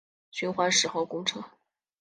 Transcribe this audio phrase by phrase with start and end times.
[0.31, 1.43] 循环十号公车